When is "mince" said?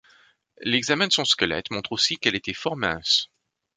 2.75-3.27